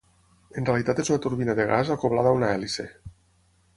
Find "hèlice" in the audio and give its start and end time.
2.55-2.87